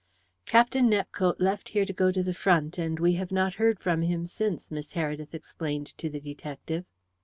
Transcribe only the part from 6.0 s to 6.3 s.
the